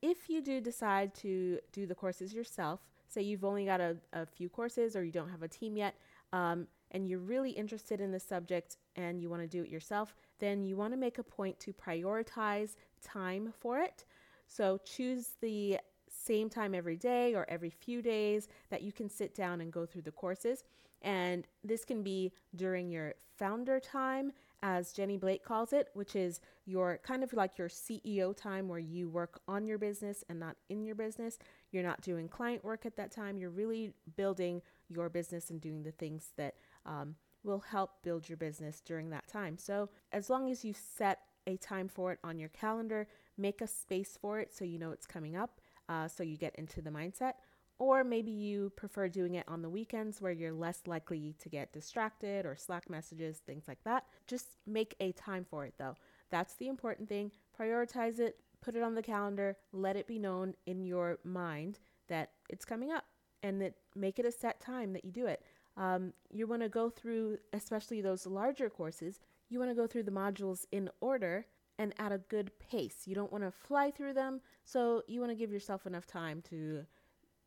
If 0.02 0.30
you 0.30 0.40
do 0.40 0.60
decide 0.60 1.14
to 1.16 1.58
do 1.72 1.86
the 1.86 1.94
courses 1.94 2.32
yourself, 2.32 2.80
say 3.08 3.22
you've 3.22 3.44
only 3.44 3.66
got 3.66 3.80
a, 3.80 3.96
a 4.12 4.24
few 4.24 4.48
courses 4.48 4.96
or 4.96 5.04
you 5.04 5.12
don't 5.12 5.28
have 5.28 5.42
a 5.42 5.48
team 5.48 5.76
yet, 5.76 5.94
um, 6.32 6.66
and 6.92 7.08
you're 7.08 7.18
really 7.18 7.50
interested 7.50 8.00
in 8.00 8.10
the 8.10 8.20
subject 8.20 8.78
and 8.96 9.20
you 9.20 9.28
want 9.28 9.42
to 9.42 9.48
do 9.48 9.62
it 9.62 9.68
yourself, 9.68 10.14
then 10.38 10.64
you 10.64 10.76
want 10.76 10.92
to 10.92 10.96
make 10.96 11.18
a 11.18 11.22
point 11.22 11.58
to 11.60 11.72
prioritize 11.72 12.74
time 13.02 13.52
for 13.58 13.78
it. 13.78 14.04
So 14.46 14.78
choose 14.84 15.30
the 15.40 15.78
same 16.08 16.48
time 16.50 16.74
every 16.74 16.96
day 16.96 17.34
or 17.34 17.46
every 17.48 17.70
few 17.70 18.02
days 18.02 18.48
that 18.70 18.82
you 18.82 18.92
can 18.92 19.08
sit 19.08 19.34
down 19.34 19.60
and 19.60 19.72
go 19.72 19.86
through 19.86 20.02
the 20.02 20.10
courses. 20.10 20.64
And 21.02 21.46
this 21.64 21.84
can 21.84 22.02
be 22.02 22.32
during 22.54 22.90
your 22.90 23.14
founder 23.38 23.80
time, 23.80 24.32
as 24.62 24.92
Jenny 24.92 25.16
Blake 25.16 25.42
calls 25.42 25.72
it, 25.72 25.88
which 25.94 26.14
is 26.14 26.40
your 26.66 27.00
kind 27.02 27.24
of 27.24 27.32
like 27.32 27.56
your 27.56 27.68
CEO 27.68 28.36
time 28.36 28.68
where 28.68 28.78
you 28.78 29.08
work 29.08 29.40
on 29.48 29.66
your 29.66 29.78
business 29.78 30.22
and 30.28 30.38
not 30.38 30.56
in 30.68 30.84
your 30.84 30.94
business. 30.94 31.38
You're 31.72 31.82
not 31.82 32.02
doing 32.02 32.28
client 32.28 32.62
work 32.64 32.84
at 32.84 32.96
that 32.96 33.10
time. 33.10 33.38
You're 33.38 33.50
really 33.50 33.92
building 34.16 34.60
your 34.88 35.08
business 35.08 35.50
and 35.50 35.60
doing 35.60 35.82
the 35.82 35.92
things 35.92 36.32
that 36.36 36.56
um, 36.84 37.14
will 37.42 37.60
help 37.60 38.02
build 38.02 38.28
your 38.28 38.36
business 38.36 38.82
during 38.84 39.10
that 39.10 39.26
time. 39.26 39.56
So, 39.56 39.88
as 40.12 40.28
long 40.28 40.50
as 40.50 40.64
you 40.64 40.74
set 40.74 41.20
a 41.46 41.56
time 41.56 41.88
for 41.88 42.12
it 42.12 42.18
on 42.22 42.38
your 42.38 42.50
calendar, 42.50 43.06
make 43.38 43.62
a 43.62 43.66
space 43.66 44.18
for 44.20 44.40
it 44.40 44.52
so 44.54 44.64
you 44.64 44.78
know 44.78 44.90
it's 44.90 45.06
coming 45.06 45.36
up, 45.36 45.60
uh, 45.88 46.06
so 46.06 46.22
you 46.22 46.36
get 46.36 46.54
into 46.56 46.82
the 46.82 46.90
mindset. 46.90 47.34
Or 47.80 48.04
maybe 48.04 48.30
you 48.30 48.70
prefer 48.76 49.08
doing 49.08 49.36
it 49.36 49.48
on 49.48 49.62
the 49.62 49.70
weekends 49.70 50.20
where 50.20 50.32
you're 50.32 50.52
less 50.52 50.82
likely 50.86 51.34
to 51.38 51.48
get 51.48 51.72
distracted 51.72 52.44
or 52.44 52.54
Slack 52.54 52.90
messages, 52.90 53.38
things 53.38 53.64
like 53.66 53.82
that. 53.84 54.04
Just 54.26 54.48
make 54.66 54.94
a 55.00 55.12
time 55.12 55.46
for 55.48 55.64
it 55.64 55.72
though. 55.78 55.96
That's 56.28 56.54
the 56.56 56.68
important 56.68 57.08
thing. 57.08 57.32
Prioritize 57.58 58.18
it, 58.18 58.36
put 58.60 58.76
it 58.76 58.82
on 58.82 58.94
the 58.94 59.02
calendar, 59.02 59.56
let 59.72 59.96
it 59.96 60.06
be 60.06 60.18
known 60.18 60.52
in 60.66 60.84
your 60.84 61.20
mind 61.24 61.78
that 62.08 62.32
it's 62.50 62.66
coming 62.66 62.92
up 62.92 63.06
and 63.42 63.62
that 63.62 63.72
make 63.96 64.18
it 64.18 64.26
a 64.26 64.30
set 64.30 64.60
time 64.60 64.92
that 64.92 65.06
you 65.06 65.10
do 65.10 65.24
it. 65.24 65.42
Um, 65.78 66.12
you 66.30 66.46
want 66.46 66.60
to 66.60 66.68
go 66.68 66.90
through, 66.90 67.38
especially 67.54 68.02
those 68.02 68.26
larger 68.26 68.68
courses, 68.68 69.20
you 69.48 69.58
want 69.58 69.70
to 69.70 69.74
go 69.74 69.86
through 69.86 70.02
the 70.02 70.10
modules 70.10 70.66
in 70.70 70.90
order 71.00 71.46
and 71.78 71.94
at 71.98 72.12
a 72.12 72.18
good 72.18 72.50
pace. 72.58 73.06
You 73.06 73.14
don't 73.14 73.32
want 73.32 73.42
to 73.42 73.50
fly 73.50 73.90
through 73.90 74.12
them, 74.12 74.42
so 74.66 75.02
you 75.08 75.18
want 75.20 75.32
to 75.32 75.36
give 75.36 75.50
yourself 75.50 75.86
enough 75.86 76.06
time 76.06 76.42
to 76.50 76.84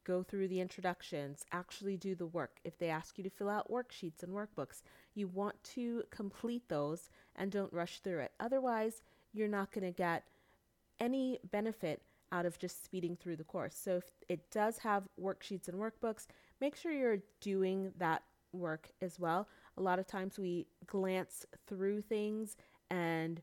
go 0.03 0.23
through 0.23 0.47
the 0.47 0.59
introductions, 0.61 1.45
actually 1.51 1.97
do 1.97 2.15
the 2.15 2.25
work. 2.25 2.59
If 2.63 2.77
they 2.77 2.89
ask 2.89 3.17
you 3.17 3.23
to 3.23 3.29
fill 3.29 3.49
out 3.49 3.71
worksheets 3.71 4.23
and 4.23 4.33
workbooks, 4.33 4.81
you 5.15 5.27
want 5.27 5.63
to 5.75 6.03
complete 6.09 6.67
those 6.69 7.09
and 7.35 7.51
don't 7.51 7.73
rush 7.73 7.99
through 7.99 8.19
it. 8.19 8.31
Otherwise, 8.39 9.01
you're 9.33 9.47
not 9.47 9.71
going 9.71 9.85
to 9.85 9.91
get 9.91 10.23
any 10.99 11.39
benefit 11.51 12.01
out 12.31 12.45
of 12.45 12.57
just 12.57 12.83
speeding 12.83 13.15
through 13.15 13.35
the 13.35 13.43
course. 13.43 13.75
So 13.75 13.97
if 13.97 14.03
it 14.27 14.51
does 14.51 14.79
have 14.79 15.03
worksheets 15.21 15.67
and 15.67 15.77
workbooks, 15.79 16.27
make 16.59 16.75
sure 16.75 16.91
you're 16.91 17.19
doing 17.41 17.91
that 17.97 18.23
work 18.51 18.89
as 19.01 19.19
well. 19.19 19.47
A 19.77 19.81
lot 19.81 19.99
of 19.99 20.07
times 20.07 20.39
we 20.39 20.67
glance 20.87 21.45
through 21.67 22.01
things 22.01 22.55
and 22.89 23.41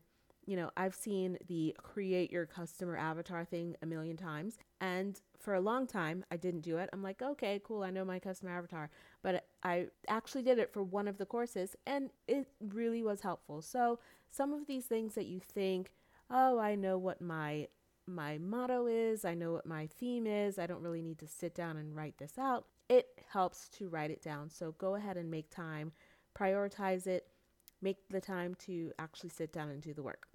you 0.51 0.57
know, 0.57 0.69
I've 0.75 0.93
seen 0.93 1.37
the 1.47 1.73
create 1.81 2.29
your 2.29 2.45
customer 2.45 2.97
avatar 2.97 3.45
thing 3.45 3.77
a 3.81 3.85
million 3.85 4.17
times. 4.17 4.57
And 4.81 5.17
for 5.39 5.53
a 5.53 5.61
long 5.61 5.87
time, 5.87 6.25
I 6.29 6.35
didn't 6.35 6.59
do 6.59 6.75
it. 6.75 6.89
I'm 6.91 7.01
like, 7.01 7.21
okay, 7.21 7.61
cool, 7.63 7.83
I 7.83 7.89
know 7.89 8.03
my 8.03 8.19
customer 8.19 8.51
avatar. 8.51 8.89
But 9.23 9.45
I 9.63 9.87
actually 10.09 10.41
did 10.41 10.59
it 10.59 10.73
for 10.73 10.83
one 10.83 11.07
of 11.07 11.17
the 11.17 11.25
courses 11.25 11.77
and 11.87 12.09
it 12.27 12.49
really 12.59 13.01
was 13.01 13.21
helpful. 13.21 13.61
So, 13.61 13.99
some 14.29 14.51
of 14.51 14.67
these 14.67 14.87
things 14.87 15.15
that 15.15 15.25
you 15.25 15.39
think, 15.39 15.93
oh, 16.29 16.59
I 16.59 16.75
know 16.75 16.97
what 16.97 17.21
my 17.21 17.69
my 18.05 18.37
motto 18.37 18.87
is, 18.87 19.23
I 19.23 19.35
know 19.35 19.53
what 19.53 19.65
my 19.65 19.87
theme 19.87 20.27
is, 20.27 20.59
I 20.59 20.67
don't 20.67 20.81
really 20.81 21.01
need 21.01 21.19
to 21.19 21.27
sit 21.27 21.55
down 21.55 21.77
and 21.77 21.95
write 21.95 22.17
this 22.17 22.37
out. 22.37 22.65
It 22.89 23.07
helps 23.31 23.69
to 23.77 23.87
write 23.87 24.11
it 24.11 24.21
down. 24.21 24.49
So 24.49 24.75
go 24.77 24.95
ahead 24.95 25.15
and 25.15 25.31
make 25.31 25.49
time, 25.49 25.93
prioritize 26.37 27.07
it, 27.07 27.27
make 27.81 28.09
the 28.09 28.19
time 28.19 28.55
to 28.65 28.91
actually 28.99 29.29
sit 29.29 29.53
down 29.53 29.69
and 29.69 29.81
do 29.81 29.93
the 29.93 30.03
work. 30.03 30.27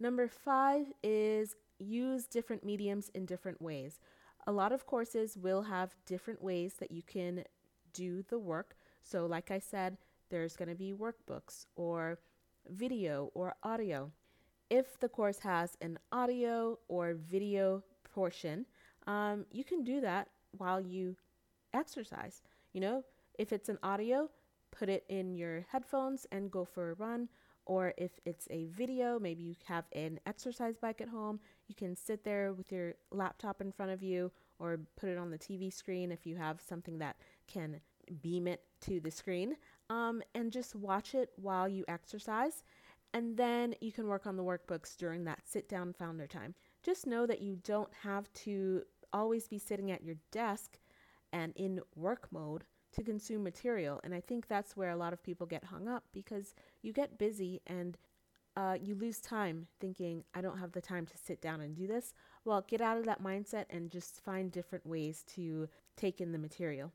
Number 0.00 0.28
five 0.28 0.86
is 1.02 1.56
use 1.78 2.26
different 2.26 2.64
mediums 2.64 3.10
in 3.14 3.26
different 3.26 3.60
ways. 3.60 4.00
A 4.46 4.52
lot 4.52 4.72
of 4.72 4.86
courses 4.86 5.36
will 5.36 5.62
have 5.62 5.94
different 6.06 6.42
ways 6.42 6.74
that 6.74 6.90
you 6.90 7.02
can 7.02 7.44
do 7.92 8.22
the 8.28 8.38
work. 8.38 8.76
So, 9.02 9.26
like 9.26 9.50
I 9.50 9.58
said, 9.58 9.96
there's 10.30 10.56
going 10.56 10.68
to 10.68 10.74
be 10.74 10.92
workbooks 10.92 11.66
or 11.76 12.18
video 12.68 13.30
or 13.34 13.54
audio. 13.62 14.10
If 14.70 15.00
the 15.00 15.08
course 15.08 15.38
has 15.40 15.76
an 15.80 15.98
audio 16.12 16.78
or 16.88 17.14
video 17.14 17.82
portion, 18.14 18.66
um, 19.06 19.46
you 19.50 19.64
can 19.64 19.82
do 19.82 20.00
that 20.02 20.28
while 20.56 20.80
you 20.80 21.16
exercise. 21.74 22.42
You 22.72 22.80
know, 22.80 23.04
if 23.38 23.52
it's 23.52 23.68
an 23.68 23.78
audio, 23.82 24.28
put 24.70 24.88
it 24.88 25.04
in 25.08 25.34
your 25.34 25.66
headphones 25.70 26.26
and 26.30 26.50
go 26.50 26.64
for 26.64 26.90
a 26.90 26.94
run 26.94 27.28
or 27.68 27.92
if 27.98 28.18
it's 28.24 28.48
a 28.50 28.64
video, 28.66 29.18
maybe 29.20 29.42
you 29.42 29.54
have 29.66 29.84
an 29.92 30.18
exercise 30.26 30.76
bike 30.76 31.00
at 31.00 31.08
home, 31.08 31.38
you 31.68 31.74
can 31.74 31.94
sit 31.94 32.24
there 32.24 32.52
with 32.54 32.72
your 32.72 32.94
laptop 33.12 33.60
in 33.60 33.70
front 33.70 33.92
of 33.92 34.02
you 34.02 34.32
or 34.58 34.80
put 34.96 35.10
it 35.10 35.18
on 35.18 35.30
the 35.30 35.38
TV 35.38 35.72
screen 35.72 36.10
if 36.10 36.26
you 36.26 36.34
have 36.34 36.60
something 36.60 36.98
that 36.98 37.16
can 37.46 37.78
beam 38.22 38.48
it 38.48 38.62
to 38.80 39.00
the 39.00 39.10
screen 39.10 39.54
um, 39.90 40.22
and 40.34 40.50
just 40.50 40.74
watch 40.74 41.14
it 41.14 41.30
while 41.36 41.68
you 41.68 41.84
exercise. 41.88 42.64
And 43.12 43.36
then 43.36 43.74
you 43.80 43.92
can 43.92 44.08
work 44.08 44.26
on 44.26 44.36
the 44.36 44.44
workbooks 44.44 44.96
during 44.96 45.24
that 45.24 45.40
sit 45.44 45.68
down 45.68 45.92
founder 45.92 46.26
time. 46.26 46.54
Just 46.82 47.06
know 47.06 47.26
that 47.26 47.42
you 47.42 47.56
don't 47.64 47.92
have 48.02 48.32
to 48.44 48.82
always 49.12 49.46
be 49.46 49.58
sitting 49.58 49.90
at 49.90 50.04
your 50.04 50.16
desk 50.30 50.78
and 51.32 51.52
in 51.56 51.80
work 51.94 52.28
mode 52.30 52.64
to 52.92 53.02
consume 53.02 53.42
material. 53.42 54.00
And 54.04 54.14
I 54.14 54.20
think 54.20 54.46
that's 54.46 54.76
where 54.76 54.90
a 54.90 54.96
lot 54.96 55.12
of 55.12 55.22
people 55.22 55.46
get 55.46 55.64
hung 55.64 55.88
up 55.88 56.04
because 56.12 56.54
you 56.82 56.92
get 56.92 57.18
busy 57.18 57.60
and 57.66 57.96
uh, 58.56 58.76
you 58.80 58.94
lose 58.94 59.20
time 59.20 59.68
thinking, 59.78 60.24
I 60.34 60.40
don't 60.40 60.58
have 60.58 60.72
the 60.72 60.80
time 60.80 61.06
to 61.06 61.16
sit 61.16 61.40
down 61.40 61.60
and 61.60 61.76
do 61.76 61.86
this. 61.86 62.12
Well, 62.44 62.64
get 62.66 62.80
out 62.80 62.98
of 62.98 63.04
that 63.04 63.22
mindset 63.22 63.66
and 63.70 63.90
just 63.90 64.20
find 64.24 64.50
different 64.50 64.86
ways 64.86 65.22
to 65.34 65.68
take 65.96 66.20
in 66.20 66.32
the 66.32 66.38
material. 66.38 66.92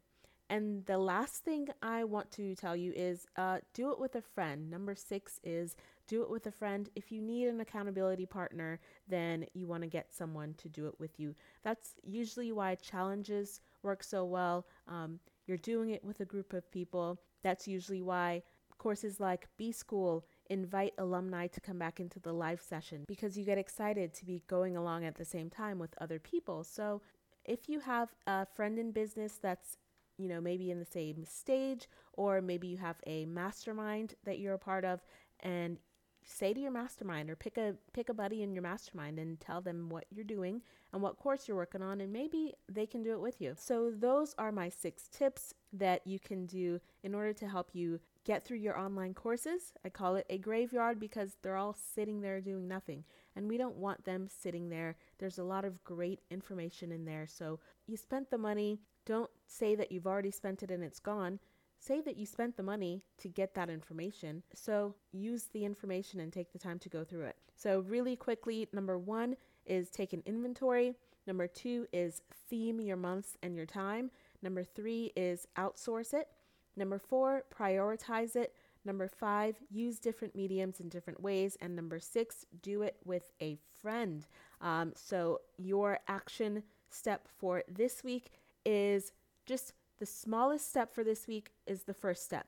And 0.49 0.85
the 0.85 0.97
last 0.97 1.43
thing 1.43 1.69
I 1.81 2.03
want 2.03 2.29
to 2.31 2.53
tell 2.53 2.75
you 2.75 2.91
is 2.95 3.25
uh, 3.37 3.59
do 3.73 3.91
it 3.91 3.99
with 3.99 4.15
a 4.15 4.21
friend. 4.21 4.69
Number 4.69 4.93
six 4.93 5.39
is 5.43 5.75
do 6.05 6.21
it 6.21 6.29
with 6.29 6.45
a 6.47 6.51
friend. 6.51 6.89
If 6.95 7.11
you 7.11 7.21
need 7.21 7.47
an 7.47 7.61
accountability 7.61 8.25
partner, 8.25 8.79
then 9.07 9.45
you 9.53 9.67
want 9.67 9.83
to 9.83 9.89
get 9.89 10.13
someone 10.13 10.53
to 10.55 10.69
do 10.69 10.85
it 10.87 10.95
with 10.99 11.19
you. 11.19 11.33
That's 11.63 11.95
usually 12.03 12.51
why 12.51 12.75
challenges 12.75 13.61
work 13.83 14.03
so 14.03 14.25
well. 14.25 14.67
Um, 14.87 15.19
you're 15.45 15.57
doing 15.57 15.89
it 15.89 16.03
with 16.03 16.19
a 16.19 16.25
group 16.25 16.53
of 16.53 16.69
people. 16.71 17.19
That's 17.43 17.67
usually 17.67 18.01
why 18.01 18.43
courses 18.77 19.19
like 19.19 19.47
B 19.57 19.71
School 19.71 20.25
invite 20.49 20.93
alumni 20.97 21.47
to 21.47 21.61
come 21.61 21.79
back 21.79 21.99
into 21.99 22.19
the 22.19 22.33
live 22.33 22.61
session 22.61 23.05
because 23.07 23.37
you 23.37 23.45
get 23.45 23.57
excited 23.57 24.13
to 24.13 24.25
be 24.25 24.43
going 24.47 24.75
along 24.75 25.05
at 25.05 25.15
the 25.15 25.25
same 25.25 25.49
time 25.49 25.79
with 25.79 25.95
other 26.01 26.19
people. 26.19 26.63
So 26.63 27.01
if 27.45 27.69
you 27.69 27.79
have 27.79 28.13
a 28.27 28.45
friend 28.45 28.77
in 28.77 28.91
business 28.91 29.39
that's 29.41 29.77
you 30.17 30.27
know 30.27 30.39
maybe 30.39 30.69
in 30.69 30.79
the 30.79 30.85
same 30.85 31.25
stage 31.25 31.87
or 32.13 32.41
maybe 32.41 32.67
you 32.67 32.77
have 32.77 32.97
a 33.07 33.25
mastermind 33.25 34.15
that 34.25 34.39
you're 34.39 34.53
a 34.53 34.59
part 34.59 34.85
of 34.85 35.01
and 35.39 35.77
say 36.25 36.53
to 36.53 36.59
your 36.59 36.71
mastermind 36.71 37.29
or 37.29 37.35
pick 37.35 37.57
a 37.57 37.75
pick 37.93 38.09
a 38.09 38.13
buddy 38.13 38.43
in 38.43 38.53
your 38.53 38.63
mastermind 38.63 39.19
and 39.19 39.39
tell 39.39 39.61
them 39.61 39.89
what 39.89 40.05
you're 40.09 40.23
doing 40.23 40.61
and 40.91 41.01
what 41.01 41.17
course 41.17 41.47
you're 41.47 41.57
working 41.57 41.81
on 41.81 42.01
and 42.01 42.11
maybe 42.11 42.53
they 42.71 42.85
can 42.85 43.03
do 43.03 43.13
it 43.13 43.21
with 43.21 43.41
you. 43.41 43.53
So 43.57 43.91
those 43.91 44.35
are 44.37 44.51
my 44.51 44.69
6 44.69 45.07
tips 45.09 45.53
that 45.73 46.05
you 46.05 46.19
can 46.19 46.45
do 46.45 46.79
in 47.03 47.15
order 47.15 47.33
to 47.33 47.47
help 47.47 47.69
you 47.73 47.99
get 48.25 48.45
through 48.45 48.57
your 48.57 48.77
online 48.77 49.13
courses. 49.13 49.73
I 49.83 49.89
call 49.89 50.15
it 50.15 50.25
a 50.29 50.37
graveyard 50.37 50.99
because 50.99 51.37
they're 51.41 51.57
all 51.57 51.75
sitting 51.95 52.21
there 52.21 52.41
doing 52.41 52.67
nothing 52.67 53.03
and 53.35 53.49
we 53.49 53.57
don't 53.57 53.77
want 53.77 54.05
them 54.05 54.27
sitting 54.27 54.69
there. 54.69 54.95
There's 55.17 55.39
a 55.39 55.43
lot 55.43 55.65
of 55.65 55.83
great 55.83 56.21
information 56.29 56.91
in 56.91 57.05
there. 57.05 57.27
So 57.27 57.59
you 57.87 57.97
spent 57.97 58.29
the 58.29 58.37
money, 58.37 58.79
don't 59.05 59.31
say 59.47 59.75
that 59.75 59.91
you've 59.91 60.07
already 60.07 60.31
spent 60.31 60.63
it 60.63 60.71
and 60.71 60.83
it's 60.83 60.99
gone 60.99 61.39
Say 61.85 61.99
that 62.01 62.15
you 62.15 62.25
spent 62.25 62.55
the 62.55 62.63
money 62.63 63.03
to 63.17 63.27
get 63.27 63.55
that 63.55 63.69
information, 63.69 64.41
so 64.53 64.95
use 65.11 65.47
the 65.51 65.65
information 65.65 66.21
and 66.21 66.31
take 66.31 66.53
the 66.53 66.59
time 66.59 66.79
to 66.79 66.87
go 66.87 67.03
through 67.03 67.25
it. 67.25 67.35
So, 67.57 67.81
really 67.81 68.15
quickly, 68.15 68.69
number 68.71 68.97
one 68.97 69.35
is 69.65 69.89
take 69.89 70.13
an 70.13 70.23
inventory. 70.25 70.93
Number 71.27 71.45
two 71.45 71.85
is 71.91 72.21
theme 72.49 72.79
your 72.79 72.95
months 72.95 73.37
and 73.43 73.53
your 73.53 73.65
time. 73.65 74.11
Number 74.41 74.63
three 74.63 75.11
is 75.17 75.45
outsource 75.57 76.13
it. 76.13 76.29
Number 76.77 76.97
four, 76.97 77.43
prioritize 77.53 78.37
it. 78.37 78.55
Number 78.85 79.09
five, 79.09 79.57
use 79.69 79.99
different 79.99 80.37
mediums 80.37 80.79
in 80.79 80.87
different 80.87 81.21
ways. 81.21 81.57
And 81.59 81.75
number 81.75 81.99
six, 81.99 82.45
do 82.61 82.83
it 82.83 82.95
with 83.03 83.33
a 83.41 83.57
friend. 83.81 84.25
Um, 84.61 84.93
so, 84.95 85.41
your 85.57 85.99
action 86.07 86.63
step 86.89 87.27
for 87.37 87.61
this 87.67 88.05
week 88.05 88.31
is 88.65 89.11
just 89.45 89.73
the 89.99 90.05
smallest 90.05 90.69
step 90.69 90.93
for 90.93 91.03
this 91.03 91.27
week 91.27 91.51
is 91.67 91.83
the 91.83 91.93
first 91.93 92.23
step. 92.23 92.47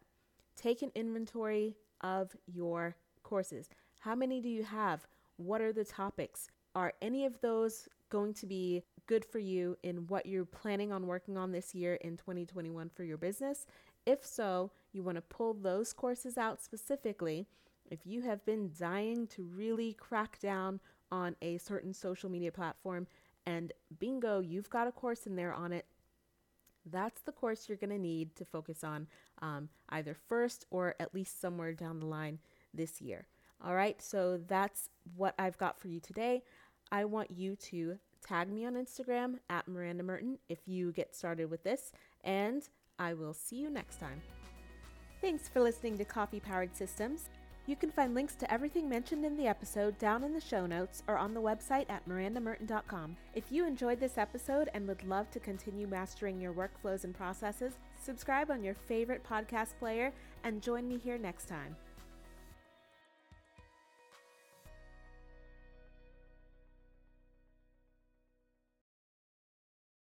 Take 0.56 0.82
an 0.82 0.92
inventory 0.96 1.76
of 2.02 2.36
your 2.46 2.96
courses. 3.24 3.70
How 4.00 4.16
many 4.16 4.42
do 4.42 4.50
you 4.50 4.64
have? 4.64 5.08
What 5.38 5.62
are 5.62 5.74
the 5.74 5.86
topics? 5.86 6.48
Are 6.76 6.94
any 7.02 7.26
of 7.26 7.40
those 7.42 7.88
going 8.10 8.34
to 8.36 8.46
be 8.46 8.84
good 9.08 9.26
for 9.26 9.40
you 9.40 9.78
in 9.84 10.08
what 10.08 10.26
you're 10.26 10.46
planning 10.46 10.92
on 10.92 11.08
working 11.08 11.38
on 11.38 11.52
this 11.52 11.74
year 11.76 11.96
in 11.96 12.18
2021 12.18 12.90
for 12.90 13.04
your 13.04 13.18
business? 13.18 13.66
If 14.06 14.26
so, 14.26 14.72
you 14.94 15.04
want 15.04 15.18
to 15.18 15.22
pull 15.22 15.54
those 15.54 15.94
courses 15.94 16.38
out 16.38 16.62
specifically 16.62 17.48
If 17.90 18.06
you 18.06 18.22
have 18.22 18.44
been 18.46 18.72
dying 18.78 19.28
to 19.28 19.44
really 19.44 19.94
crack 19.94 20.40
down 20.40 20.80
on 21.12 21.36
a 21.42 21.58
certain 21.60 21.94
social 21.94 22.30
media 22.30 22.52
platform, 22.52 23.08
and 23.46 23.72
bingo, 24.00 24.40
you've 24.40 24.70
got 24.70 24.88
a 24.88 24.92
course 24.92 25.28
in 25.28 25.36
there 25.36 25.54
on 25.54 25.72
it, 25.72 25.86
that's 26.92 27.22
the 27.22 27.32
course 27.32 27.68
you're 27.68 27.78
going 27.78 27.90
to 27.90 28.00
need 28.00 28.36
to 28.36 28.46
focus 28.46 28.84
on 28.84 29.08
um, 29.42 29.70
either 29.90 30.16
first 30.28 30.66
or 30.70 30.96
at 31.00 31.14
least 31.14 31.42
somewhere 31.42 31.74
down 31.74 32.00
the 32.00 32.06
line 32.06 32.40
this 32.74 33.02
year. 33.02 33.28
All 33.64 33.76
right, 33.76 34.02
so 34.02 34.40
that's 34.48 34.90
what 35.16 35.34
I've 35.40 35.58
got 35.58 35.80
for 35.80 35.88
you 35.88 36.00
today. 36.00 36.44
I 36.92 37.06
want 37.06 37.32
you 37.32 37.56
to 37.56 37.98
tag 38.26 38.52
me 38.52 38.66
on 38.66 38.74
Instagram 38.74 39.40
at 39.50 39.68
Miranda 39.68 40.04
Merton 40.04 40.38
if 40.50 40.68
you 40.68 40.92
get 40.92 41.16
started 41.16 41.50
with 41.50 41.64
this, 41.64 41.92
and 42.24 42.68
I 43.00 43.14
will 43.14 43.34
see 43.34 43.58
you 43.58 43.70
next 43.70 44.00
time. 44.00 44.22
Thanks 45.22 45.48
for 45.48 45.62
listening 45.62 45.98
to 45.98 46.06
Coffee 46.06 46.40
Powered 46.40 46.76
Systems. 46.76 47.30
You 47.68 47.76
can 47.76 47.90
find 47.90 48.14
links 48.14 48.36
to 48.36 48.54
everything 48.54 48.88
mentioned 48.88 49.26
in 49.26 49.38
the 49.38 49.48
episode 49.48 49.98
down 49.98 50.24
in 50.24 50.34
the 50.34 50.42
show 50.42 50.68
notes 50.68 51.02
or 51.08 51.18
on 51.18 51.34
the 51.34 51.42
website 51.42 51.86
at 51.90 52.08
mirandamerton.com. 52.08 53.18
If 53.34 53.52
you 53.52 53.66
enjoyed 53.66 54.00
this 54.00 54.20
episode 54.20 54.70
and 54.74 54.88
would 54.88 55.04
love 55.04 55.32
to 55.32 55.40
continue 55.40 55.88
mastering 55.88 56.40
your 56.40 56.54
workflows 56.54 57.06
and 57.06 57.16
processes, 57.16 57.74
subscribe 58.00 58.52
on 58.52 58.64
your 58.64 58.76
favorite 58.76 59.24
podcast 59.28 59.78
player 59.80 60.14
and 60.44 60.62
join 60.62 60.88
me 60.88 61.00
here 61.00 61.18
next 61.18 61.48
time. 61.48 61.76